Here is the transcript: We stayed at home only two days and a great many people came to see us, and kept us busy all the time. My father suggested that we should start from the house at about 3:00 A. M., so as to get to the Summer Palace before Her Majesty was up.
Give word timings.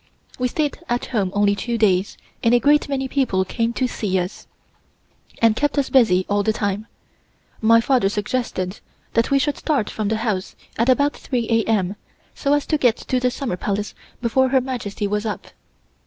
We 0.39 0.47
stayed 0.47 0.79
at 0.89 1.05
home 1.13 1.29
only 1.35 1.55
two 1.55 1.77
days 1.77 2.17
and 2.43 2.55
a 2.55 2.59
great 2.59 2.89
many 2.89 3.07
people 3.07 3.45
came 3.45 3.71
to 3.73 3.85
see 3.85 4.17
us, 4.17 4.47
and 5.39 5.55
kept 5.55 5.77
us 5.77 5.91
busy 5.91 6.25
all 6.27 6.41
the 6.41 6.51
time. 6.51 6.87
My 7.61 7.79
father 7.81 8.09
suggested 8.09 8.79
that 9.13 9.29
we 9.29 9.37
should 9.37 9.57
start 9.57 9.91
from 9.91 10.07
the 10.07 10.17
house 10.17 10.55
at 10.75 10.89
about 10.89 11.13
3:00 11.13 11.45
A. 11.51 11.63
M., 11.69 11.95
so 12.33 12.53
as 12.53 12.65
to 12.65 12.79
get 12.79 12.97
to 12.97 13.19
the 13.19 13.29
Summer 13.29 13.57
Palace 13.57 13.93
before 14.23 14.49
Her 14.49 14.59
Majesty 14.59 15.05
was 15.05 15.23
up. 15.23 15.49